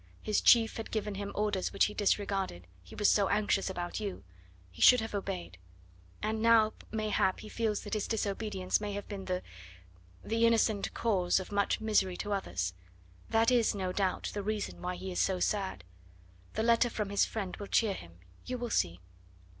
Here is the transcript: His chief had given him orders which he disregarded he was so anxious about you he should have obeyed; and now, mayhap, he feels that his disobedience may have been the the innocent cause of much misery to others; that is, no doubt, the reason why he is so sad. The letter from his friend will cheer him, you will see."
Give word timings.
His 0.23 0.41
chief 0.41 0.77
had 0.77 0.89
given 0.89 1.13
him 1.13 1.31
orders 1.35 1.71
which 1.71 1.85
he 1.85 1.93
disregarded 1.93 2.65
he 2.81 2.95
was 2.95 3.07
so 3.07 3.27
anxious 3.29 3.69
about 3.69 3.99
you 3.99 4.23
he 4.71 4.81
should 4.81 4.99
have 4.99 5.13
obeyed; 5.13 5.59
and 6.23 6.41
now, 6.41 6.73
mayhap, 6.89 7.41
he 7.41 7.49
feels 7.49 7.81
that 7.81 7.93
his 7.93 8.07
disobedience 8.07 8.81
may 8.81 8.93
have 8.93 9.07
been 9.07 9.25
the 9.25 9.43
the 10.23 10.47
innocent 10.47 10.91
cause 10.95 11.39
of 11.39 11.51
much 11.51 11.79
misery 11.79 12.17
to 12.17 12.33
others; 12.33 12.73
that 13.29 13.51
is, 13.51 13.75
no 13.75 13.91
doubt, 13.93 14.31
the 14.33 14.41
reason 14.41 14.81
why 14.81 14.95
he 14.95 15.11
is 15.11 15.19
so 15.19 15.39
sad. 15.39 15.83
The 16.53 16.63
letter 16.63 16.89
from 16.89 17.11
his 17.11 17.25
friend 17.25 17.55
will 17.57 17.67
cheer 17.67 17.93
him, 17.93 18.17
you 18.43 18.57
will 18.57 18.71
see." 18.71 19.01